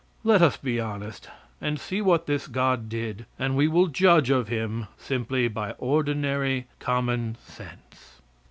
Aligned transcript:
Let 0.23 0.41
us 0.41 0.57
be 0.57 0.79
honest, 0.79 1.29
and 1.61 1.79
see 1.79 2.01
what 2.01 2.25
this 2.25 2.47
God 2.47 2.89
did, 2.89 3.27
and 3.37 3.55
we 3.55 3.67
will 3.67 3.85
judge 3.85 4.31
of 4.31 4.47
Him 4.47 4.87
simply 4.97 5.47
by 5.47 5.73
ordinary 5.77 6.65
common 6.79 7.35
sense. 7.43 8.19